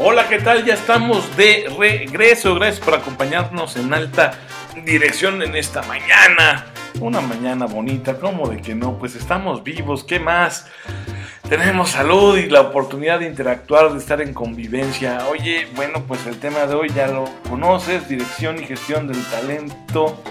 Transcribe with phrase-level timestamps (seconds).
[0.00, 0.64] Hola, ¿qué tal?
[0.64, 2.54] Ya estamos de regreso.
[2.54, 4.30] Gracias por acompañarnos en alta
[4.84, 6.66] dirección en esta mañana.
[7.00, 8.96] Una mañana bonita, ¿cómo de que no?
[8.96, 10.68] Pues estamos vivos, ¿qué más?
[11.48, 15.26] Tenemos salud y la oportunidad de interactuar, de estar en convivencia.
[15.32, 20.22] Oye, bueno, pues el tema de hoy ya lo conoces, dirección y gestión del talento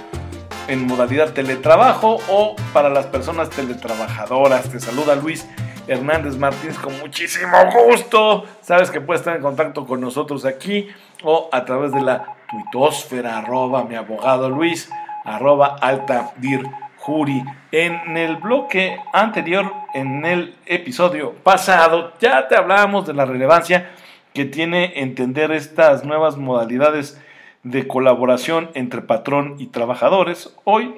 [0.70, 4.70] en modalidad teletrabajo o para las personas teletrabajadoras.
[4.70, 5.46] Te saluda Luis
[5.88, 8.46] Hernández Martínez con muchísimo gusto.
[8.62, 10.88] Sabes que puedes estar en contacto con nosotros aquí
[11.24, 14.90] o a través de la tuitosfera arroba mi abogado Luis
[15.24, 16.64] arroba alta dir
[16.98, 17.44] juri.
[17.72, 23.92] En el bloque anterior, en el episodio pasado, ya te hablábamos de la relevancia
[24.34, 27.22] que tiene entender estas nuevas modalidades
[27.64, 30.56] de colaboración entre patrón y trabajadores.
[30.64, 30.96] Hoy,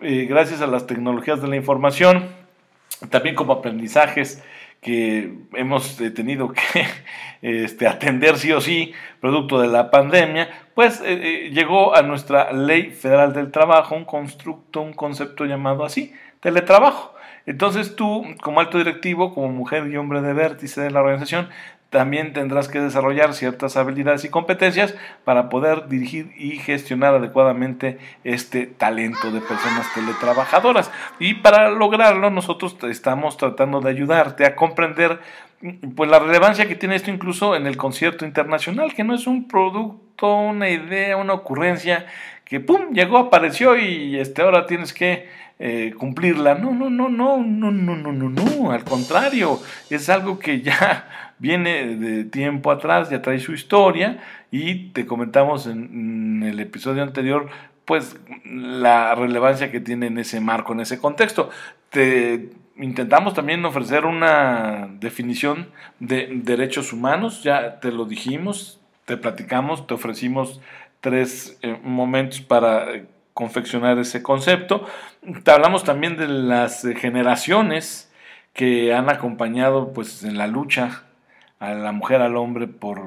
[0.00, 2.28] eh, gracias a las tecnologías de la información,
[3.10, 4.42] también como aprendizajes
[4.82, 6.60] que hemos eh, tenido que
[7.42, 12.52] este, atender sí o sí, producto de la pandemia, pues eh, eh, llegó a nuestra
[12.52, 17.14] ley federal del trabajo un constructo, un concepto llamado así, teletrabajo.
[17.46, 21.48] Entonces tú, como alto directivo, como mujer y hombre de vértice de la organización,
[21.92, 28.66] también tendrás que desarrollar ciertas habilidades y competencias para poder dirigir y gestionar adecuadamente este
[28.66, 30.90] talento de personas teletrabajadoras.
[31.18, 35.20] Y para lograrlo nosotros estamos tratando de ayudarte a comprender
[35.94, 39.46] pues la relevancia que tiene esto incluso en el concierto internacional, que no es un
[39.46, 42.06] producto, una idea, una ocurrencia
[42.46, 46.54] que pum, llegó, apareció y este ahora tienes que eh, cumplirla.
[46.54, 51.31] No, no, no, no, no, no, no, no, no, al contrario, es algo que ya
[51.42, 57.48] viene de tiempo atrás, ya trae su historia y te comentamos en, el episodio anterior
[57.84, 61.50] pues la relevancia que tiene en ese marco, en ese contexto.
[61.90, 65.66] Te intentamos también ofrecer una definición
[65.98, 70.60] de derechos humanos, ya te lo dijimos, te platicamos, te ofrecimos
[71.00, 72.86] tres eh, momentos para
[73.34, 74.86] confeccionar ese concepto.
[75.42, 78.12] Te hablamos también de las generaciones
[78.52, 81.02] que han acompañado pues en la lucha
[81.62, 83.00] a la mujer, al hombre, por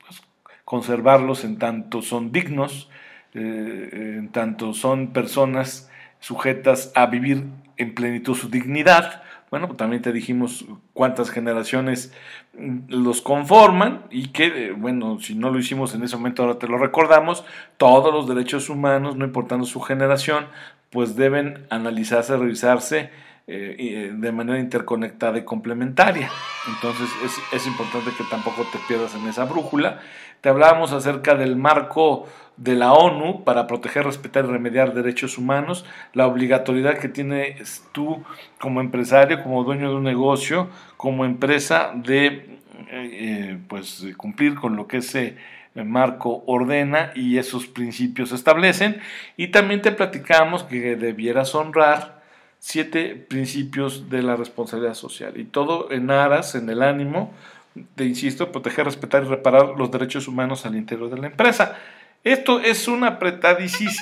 [0.00, 0.22] pues,
[0.64, 2.90] conservarlos en tanto son dignos,
[3.32, 7.44] eh, en tanto son personas sujetas a vivir
[7.76, 9.22] en plenitud su dignidad.
[9.52, 10.64] Bueno, también te dijimos
[10.94, 12.12] cuántas generaciones
[12.58, 16.58] mm, los conforman y que, eh, bueno, si no lo hicimos en ese momento, ahora
[16.58, 17.44] te lo recordamos,
[17.76, 20.46] todos los derechos humanos, no importando su generación,
[20.90, 23.10] pues deben analizarse, revisarse
[23.48, 26.30] eh, eh, de manera interconectada y complementaria.
[26.68, 27.08] Entonces
[27.52, 29.98] es, importante que tampoco te pierdas en esa brújula.
[30.40, 35.84] Te hablábamos acerca del marco de la ONU para proteger, respetar y remediar derechos humanos,
[36.12, 38.22] la obligatoriedad que tienes tú
[38.60, 42.60] como empresario, como dueño de un negocio, como empresa de
[42.92, 45.36] eh, pues cumplir con lo que ese
[45.74, 49.00] marco ordena y esos principios establecen.
[49.36, 52.21] Y también te platicamos que debieras honrar
[52.64, 55.36] siete principios de la responsabilidad social.
[55.36, 57.34] Y todo en aras, en el ánimo
[57.74, 61.76] de, insisto, proteger, respetar y reparar los derechos humanos al interior de la empresa.
[62.22, 63.98] Esto es un apretadísimo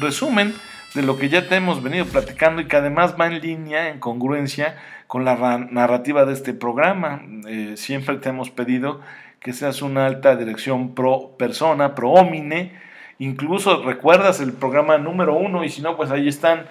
[0.00, 0.52] resumen
[0.96, 4.00] de lo que ya te hemos venido platicando y que además va en línea, en
[4.00, 4.76] congruencia
[5.06, 7.22] con la narrativa de este programa.
[7.46, 9.00] Eh, siempre te hemos pedido
[9.38, 12.87] que seas una alta dirección pro persona, pro homine,
[13.18, 16.64] Incluso recuerdas el programa número uno y si no, pues ahí están eh,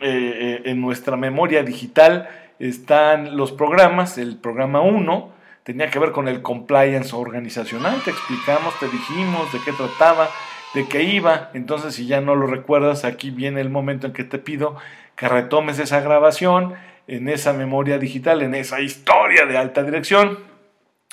[0.00, 2.28] eh, en nuestra memoria digital,
[2.58, 4.16] están los programas.
[4.18, 5.32] El programa uno
[5.64, 8.00] tenía que ver con el compliance organizacional.
[8.04, 10.28] Te explicamos, te dijimos de qué trataba,
[10.74, 11.50] de qué iba.
[11.54, 14.76] Entonces, si ya no lo recuerdas, aquí viene el momento en que te pido
[15.16, 16.74] que retomes esa grabación
[17.06, 20.38] en esa memoria digital, en esa historia de alta dirección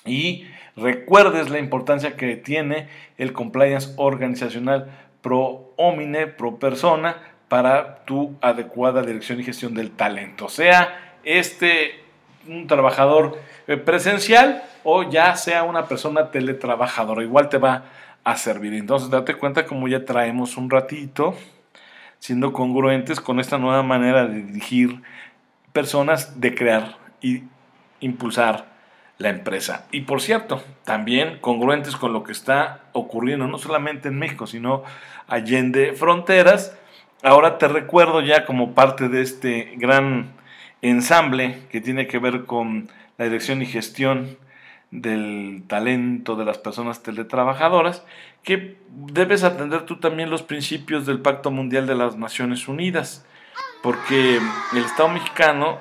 [0.05, 0.45] y
[0.77, 7.17] recuerdes la importancia que tiene el compliance organizacional pro homine, pro persona,
[7.47, 10.49] para tu adecuada dirección y gestión del talento.
[10.49, 12.03] Sea este
[12.47, 13.37] un trabajador
[13.67, 17.85] eh, presencial o ya sea una persona teletrabajadora, igual te va
[18.23, 18.73] a servir.
[18.73, 21.35] Entonces date cuenta como ya traemos un ratito
[22.19, 25.01] siendo congruentes con esta nueva manera de dirigir
[25.73, 27.43] personas, de crear y
[27.99, 28.76] impulsar
[29.17, 29.85] la empresa.
[29.91, 34.83] Y por cierto, también congruentes con lo que está ocurriendo, no solamente en México, sino
[35.27, 36.77] allende fronteras.
[37.23, 40.33] Ahora te recuerdo ya como parte de este gran
[40.81, 44.37] ensamble que tiene que ver con la dirección y gestión
[44.91, 48.05] del talento de las personas teletrabajadoras,
[48.43, 53.25] que debes atender tú también los principios del Pacto Mundial de las Naciones Unidas,
[53.81, 55.79] porque el Estado mexicano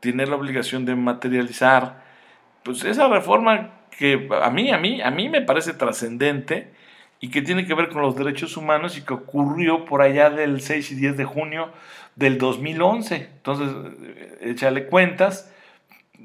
[0.00, 2.02] tiene la obligación de materializar
[2.62, 6.72] pues esa reforma que a mí, a mí, a mí me parece trascendente
[7.20, 10.60] y que tiene que ver con los derechos humanos y que ocurrió por allá del
[10.60, 11.70] 6 y 10 de junio
[12.16, 13.16] del 2011.
[13.16, 13.68] Entonces,
[14.02, 15.52] eh, échale cuentas,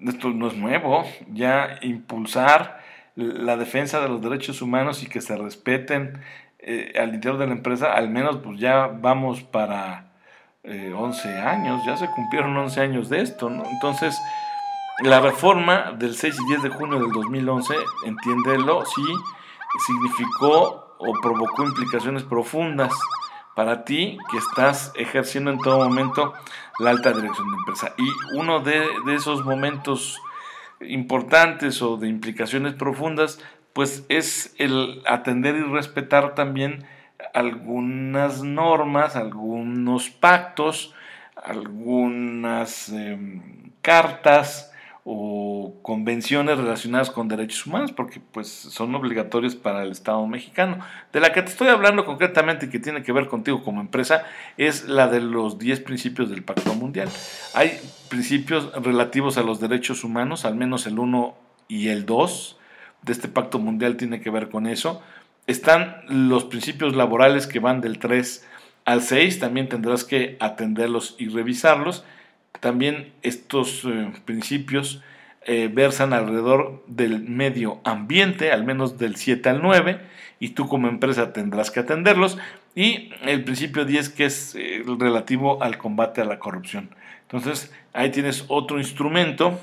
[0.06, 2.80] esto no es nuevo, ya impulsar
[3.16, 6.20] la defensa de los derechos humanos y que se respeten
[6.60, 10.12] eh, al interior de la empresa, al menos pues ya vamos para
[10.64, 13.64] 11 eh, años, ya se cumplieron 11 años de esto, ¿no?
[13.70, 14.18] Entonces,
[15.04, 17.76] la reforma del 6 y 10 de junio del 2011,
[18.06, 19.04] entiéndelo, sí,
[19.86, 22.94] significó o provocó implicaciones profundas
[23.56, 26.34] para ti que estás ejerciendo en todo momento
[26.80, 27.94] la alta dirección de empresa.
[27.98, 30.22] Y uno de, esos momentos
[30.82, 33.40] importantes o de implicaciones profundas,
[33.74, 36.86] pues es el atender y respetar también
[37.34, 40.94] algunas normas, algunos pactos,
[41.36, 44.72] algunas em, cartas
[45.08, 50.80] o convenciones relacionadas con derechos humanos, porque pues son obligatorios para el Estado mexicano.
[51.14, 54.24] De la que te estoy hablando concretamente y que tiene que ver contigo como empresa
[54.58, 57.08] es la de los 10 principios del Pacto Mundial.
[57.54, 57.80] Hay
[58.10, 61.36] principios relativos a los derechos humanos, al menos el 1
[61.68, 62.58] y el 2
[63.04, 65.04] de este Pacto Mundial tiene que ver con eso.
[65.46, 68.44] Están los principios laborales que van del 3
[68.86, 72.04] al 6, también tendrás que atenderlos y revisarlos
[72.66, 75.00] también estos eh, principios
[75.46, 80.02] eh, versan alrededor del medio ambiente, al menos del 7 al 9,
[80.40, 82.40] y tú como empresa tendrás que atenderlos.
[82.74, 86.90] Y el principio 10 que es eh, relativo al combate a la corrupción.
[87.22, 89.60] Entonces ahí tienes otro instrumento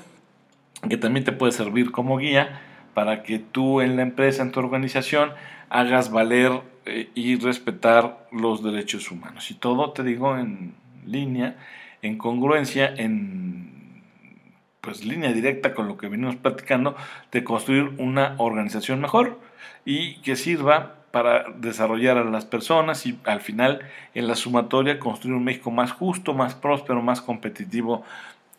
[0.87, 2.61] que también te puede servir como guía
[2.93, 5.33] para que tú en la empresa, en tu organización,
[5.69, 6.61] hagas valer
[7.15, 9.51] y respetar los derechos humanos.
[9.51, 10.73] Y todo, te digo, en
[11.05, 11.57] línea
[12.03, 14.03] en congruencia, en
[14.81, 16.95] pues línea directa con lo que venimos platicando,
[17.31, 19.39] de construir una organización mejor
[19.85, 23.79] y que sirva para desarrollar a las personas y al final
[24.13, 28.03] en la sumatoria construir un México más justo, más próspero, más competitivo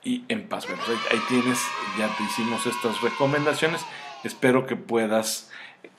[0.02, 0.67] y en paz.
[0.67, 1.61] Bueno, ahí, tienes,
[1.99, 3.85] ya te hicimos estas recomendaciones,
[4.23, 5.50] espero que puedas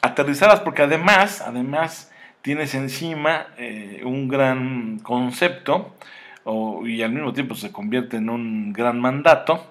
[0.01, 2.11] aterrizarlas porque además, además
[2.41, 5.93] tienes encima eh, un gran concepto
[6.85, 9.65] y al mismo tiempo se convierte en un gran mandato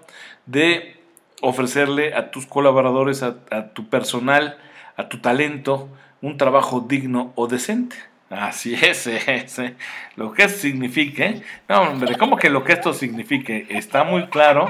[0.47, 0.97] de
[1.41, 4.59] ofrecerle a tus colaboradores, a, tu personal,
[4.97, 5.89] a tu talento,
[6.21, 7.97] un trabajo digno o decente.
[8.31, 9.77] Así es, ese,
[10.17, 11.43] lo que eso signifique.
[11.69, 13.67] No, hombre, ¿cómo que lo que esto signifique?
[13.69, 14.69] Está muy claro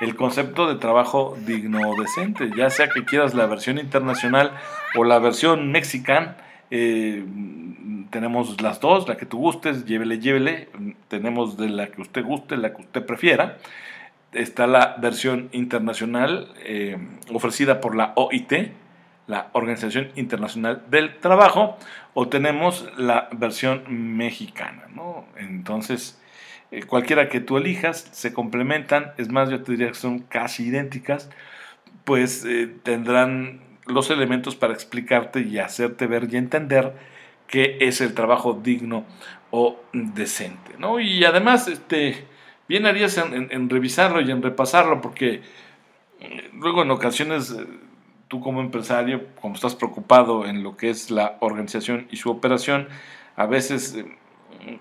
[0.00, 4.52] el concepto de trabajo digno o decente, ya sea que quieras la versión internacional
[4.96, 6.36] o la versión mexicana.
[6.70, 7.24] Eh,
[8.14, 10.68] tenemos las dos, la que tú gustes, llévele, llévele.
[11.08, 13.58] Tenemos de la que usted guste, la que usted prefiera.
[14.30, 16.96] Está la versión internacional eh,
[17.32, 18.70] ofrecida por la OIT,
[19.26, 21.76] la Organización Internacional del Trabajo,
[22.14, 24.84] o tenemos la versión mexicana.
[24.94, 25.24] ¿no?
[25.36, 26.22] Entonces,
[26.70, 30.68] eh, cualquiera que tú elijas, se complementan, es más, yo te diría que son casi
[30.68, 31.30] idénticas,
[32.04, 32.46] pues
[32.84, 36.92] tendrán los elementos para explicarte y hacerte ver y entender
[37.46, 39.04] qué es el trabajo digno
[39.50, 40.72] o decente.
[40.78, 40.98] ¿no?
[41.00, 42.26] Y además, este,
[42.68, 45.42] bien harías en, revisarlo y en repasarlo, porque
[46.20, 47.66] eh, luego en ocasiones eh,
[48.28, 52.88] tú como empresario, como estás preocupado en lo que es la organización y su operación,
[53.36, 54.78] a veces, eh,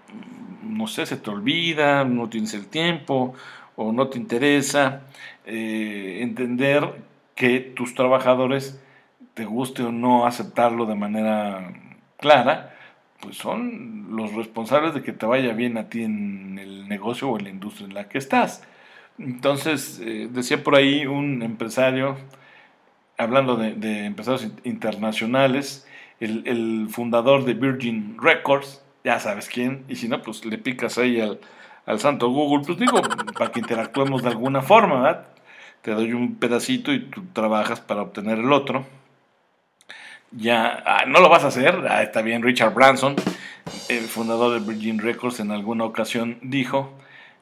[0.63, 3.33] no sé, se te olvida, no tienes el tiempo
[3.75, 5.01] o no te interesa
[5.45, 7.03] entender
[7.35, 8.79] que tus trabajadores
[9.33, 11.73] te guste o no aceptarlo de manera
[12.23, 12.73] clara,
[13.19, 17.37] pues son los responsables de que te vaya bien a ti en el negocio o
[17.37, 18.63] en la industria en la que estás.
[19.19, 22.15] Entonces, eh, decía por ahí un empresario,
[23.17, 25.85] hablando de, empresarios internacionales,
[26.21, 31.19] el, fundador de Virgin Records, ya sabes quién, y si no, pues le picas ahí
[31.19, 31.41] al,
[31.85, 33.01] al santo Google, pues digo,
[33.37, 35.27] para que interactuemos de alguna forma, ¿verdad?
[35.81, 38.85] Te doy un pedacito y tú trabajas para obtener el otro
[40.35, 43.15] ya ah, no lo vas a hacer, ah, está bien, Richard Branson,
[43.89, 46.93] el fundador de Virgin Records, en alguna ocasión dijo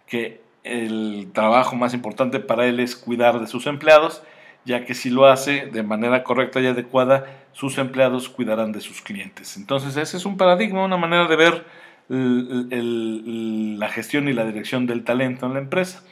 [0.07, 4.21] que el trabajo más importante para él es cuidar de sus empleados,
[4.65, 9.01] ya que si lo hace de manera correcta y adecuada, sus empleados cuidarán de sus
[9.01, 9.57] clientes.
[9.57, 11.65] Entonces ese es un paradigma, una manera de ver
[12.09, 16.03] la gestión y la dirección del talento en la empresa.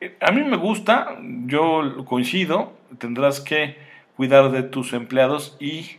[0.00, 3.76] Eh, a mí me gusta, yo coincido, tendrás que
[4.16, 5.96] cuidar de tus empleados y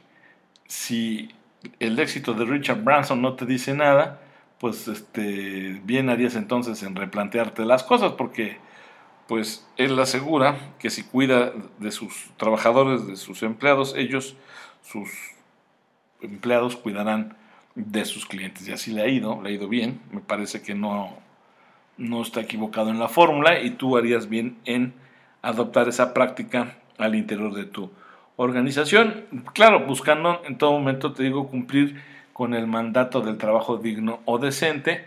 [0.72, 1.28] si
[1.82, 4.22] el éxito de Richard Branson no te dice nada,
[4.58, 8.58] pues este, bien harías entonces en replantearte las cosas, porque
[9.28, 14.38] pues él asegura que si cuida de sus trabajadores, de sus empleados, ellos,
[14.82, 15.10] sus
[16.22, 17.36] empleados cuidarán
[17.76, 18.66] de sus clientes.
[18.66, 20.00] Y así le ha ido, le ha ido bien.
[20.14, 21.18] Me parece que no,
[21.98, 24.94] no está equivocado en la fórmula y tú harías bien en
[25.42, 27.92] adoptar esa práctica al interior de tu
[28.36, 29.26] organización.
[29.54, 32.02] Claro, buscando en todo momento, te digo, cumplir
[32.34, 35.06] con el mandato del trabajo digno o decente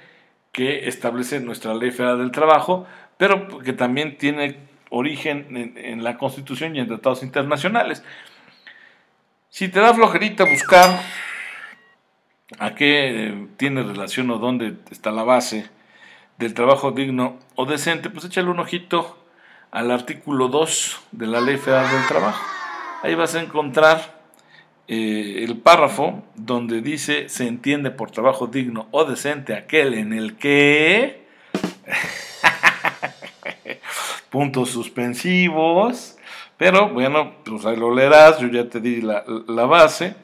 [0.52, 4.56] que establece nuestra ley federal del trabajo, pero que también tiene
[4.88, 8.04] origen en, la Constitución y en tratados internacionales.
[9.48, 11.00] Si te da flojerita buscar
[12.58, 15.68] a qué tiene relación o dónde está la base
[16.38, 19.18] del trabajo digno o decente, pues échale un ojito
[19.72, 22.53] al artículo 2 de la Ley Federal del Trabajo.
[23.04, 24.18] Ahí vas a encontrar
[24.88, 30.38] eh, el párrafo donde dice se entiende por trabajo digno o decente aquel en el
[30.38, 31.26] que
[34.30, 36.16] puntos suspensivos
[36.56, 40.16] pero bueno pues ahí lo leerás yo ya te di la, la base.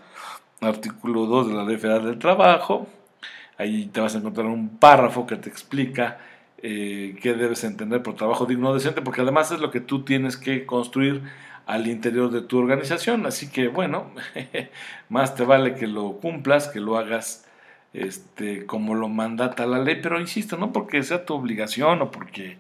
[0.63, 2.87] Artículo 2 de la ley federal del trabajo.
[3.59, 6.17] Ahí te vas a encontrar un párrafo que te explica
[6.63, 10.03] eh, qué debes entender por trabajo digno o decente porque además es lo que tú
[10.03, 11.23] tienes que construir
[11.71, 13.27] al interior de tu organización.
[13.27, 14.11] Así que bueno,
[15.09, 17.47] más te vale que lo cumplas, que lo hagas
[17.93, 22.57] este, como lo mandata la ley, pero insisto, no porque sea tu obligación o porque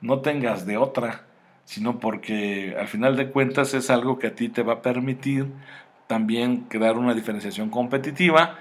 [0.00, 1.22] no tengas de otra,
[1.64, 5.46] sino porque al final de cuentas es algo que a ti te va a permitir
[6.06, 8.58] también crear una diferenciación competitiva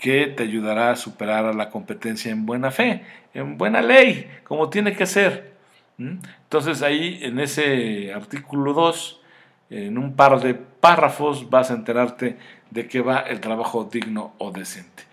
[0.00, 4.70] que te ayudará a superar a la competencia en buena fe, en buena ley, como
[4.70, 5.54] tiene que ser.
[5.98, 9.20] Entonces ahí en ese artículo 2
[9.70, 12.36] en un par de párrafos vas a enterarte
[12.70, 15.04] de qué va el trabajo digno o decente.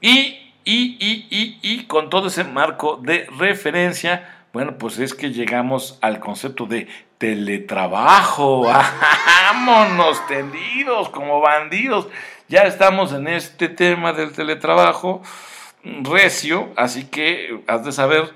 [0.00, 5.30] Y, y, y, y, y con todo ese marco de referencia, bueno, pues es que
[5.30, 6.88] llegamos al concepto de
[7.18, 8.62] teletrabajo.
[9.52, 12.08] Vámonos tendidos como bandidos.
[12.48, 15.22] Ya estamos en este tema del teletrabajo
[15.84, 18.32] recio, así que has de saber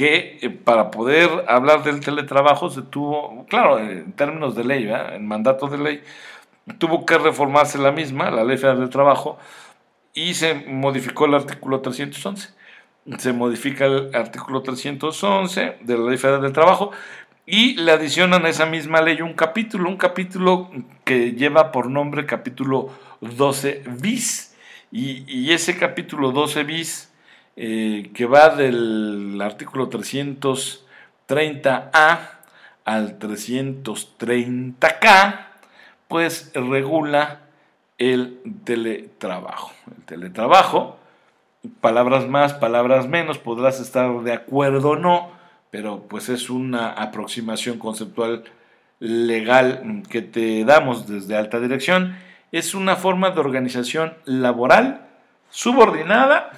[0.00, 5.28] que eh, para poder hablar del teletrabajo se tuvo, claro, en términos de ley, en
[5.28, 6.02] mandato de ley,
[6.78, 9.36] tuvo que reformarse la misma, la Ley Federal del Trabajo,
[10.14, 12.48] y se modificó el artículo 311.
[13.18, 16.92] Se modifica el artículo 311 de la Ley Federal del Trabajo
[17.44, 20.70] y le adicionan a esa misma ley un capítulo, un capítulo
[21.04, 22.88] que lleva por nombre capítulo
[23.20, 24.56] 12 bis.
[24.90, 27.09] Y, y ese capítulo 12 bis
[27.56, 32.18] eh, que va del artículo 330A
[32.84, 35.46] al 330K,
[36.08, 37.40] pues regula
[37.98, 39.72] el teletrabajo.
[39.96, 40.98] El teletrabajo,
[41.80, 45.30] palabras más, palabras menos, podrás estar de acuerdo o no,
[45.70, 48.44] pero pues es una aproximación conceptual
[48.98, 52.16] legal que te damos desde alta dirección.
[52.52, 55.06] Es una forma de organización laboral
[55.50, 56.50] subordinada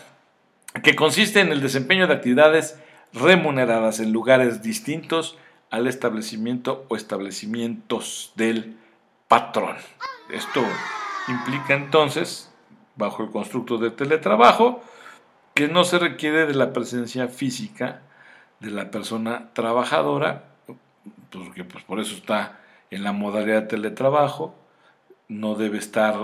[0.80, 2.78] que consiste en el desempeño de actividades
[3.12, 5.36] remuneradas en lugares distintos
[5.70, 8.76] al establecimiento o establecimientos del
[9.28, 9.76] patrón.
[10.30, 10.62] Esto
[11.28, 12.50] implica entonces,
[12.96, 14.82] bajo el constructo de teletrabajo,
[15.54, 18.00] que no se requiere de la presencia física
[18.60, 20.44] de la persona trabajadora,
[21.30, 22.60] porque pues por eso está
[22.90, 24.54] en la modalidad de teletrabajo,
[25.28, 26.14] no debe estar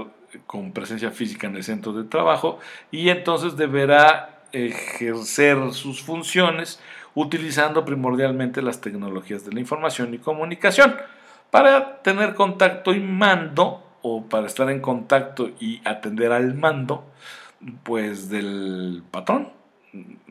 [0.47, 2.59] con presencia física en el centro de trabajo
[2.91, 6.81] y entonces deberá ejercer sus funciones
[7.15, 10.97] utilizando primordialmente las tecnologías de la información y comunicación
[11.51, 17.05] para tener contacto y mando o para estar en contacto y atender al mando
[17.83, 19.51] pues del patrón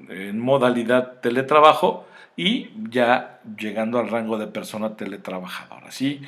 [0.09, 2.05] en modalidad teletrabajo
[2.35, 5.87] y ya llegando al rango de persona teletrabajadora.
[5.87, 6.21] Así,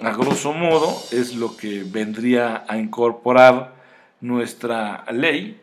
[0.00, 3.74] a grosso modo, es lo que vendría a incorporar
[4.20, 5.60] nuestra ley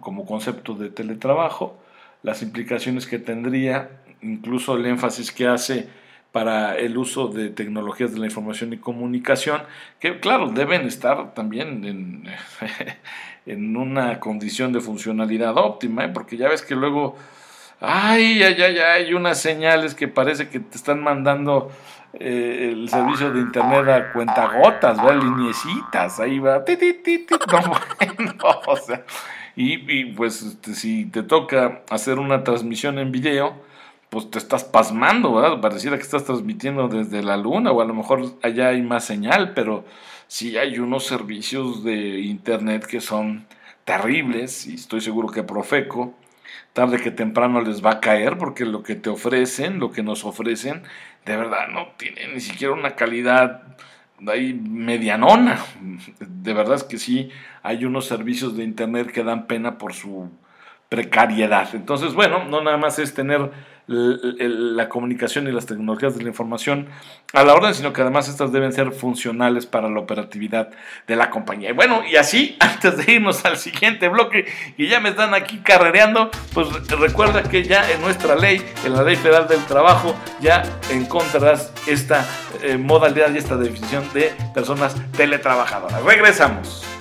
[0.00, 1.78] como concepto de teletrabajo,
[2.22, 3.90] las implicaciones que tendría,
[4.22, 5.88] incluso el énfasis que hace
[6.32, 9.62] para el uso de tecnologías de la información y comunicación,
[10.00, 12.24] que claro, deben estar también en,
[13.46, 16.10] en una condición de funcionalidad óptima, ¿eh?
[16.12, 17.16] porque ya ves que luego,
[17.80, 21.70] ay, ay, ay, hay unas señales que parece que te están mandando
[22.14, 25.22] eh, el servicio de internet a cuentagotas, ¿verdad?
[25.22, 26.64] Liniecitas, ahí va,
[28.66, 29.04] o sea,
[29.54, 33.54] y, pues este, si te toca hacer una transmisión en video,
[34.10, 35.60] pues te estás pasmando, ¿verdad?
[35.60, 39.52] Pareciera que estás transmitiendo desde la luna o a lo mejor allá hay más señal,
[39.54, 39.84] pero
[40.26, 43.46] sí hay unos servicios de internet que son
[43.84, 46.14] terribles y estoy seguro que Profeco
[46.72, 50.24] tarde que temprano les va a caer porque lo que te ofrecen, lo que nos
[50.24, 50.82] ofrecen,
[51.24, 53.62] de verdad no tiene ni siquiera una calidad
[54.26, 55.58] ahí medianona.
[56.20, 57.30] De verdad es que sí,
[57.62, 60.30] hay unos servicios de Internet que dan pena por su
[60.88, 61.68] precariedad.
[61.74, 63.50] Entonces, bueno, no nada más es tener
[63.88, 66.88] la comunicación y las tecnologías de la información
[67.32, 70.70] a la orden, sino que además estas deben ser funcionales para la operatividad
[71.06, 71.70] de la compañía.
[71.70, 75.58] Y bueno, y así, antes de irnos al siguiente bloque, y ya me están aquí
[75.58, 80.62] carrereando, pues recuerda que ya en nuestra ley, en la Ley Federal del Trabajo, ya
[80.90, 82.26] encontrarás esta
[82.62, 86.02] eh, modalidad y esta definición de personas teletrabajadoras.
[86.02, 86.95] Regresamos.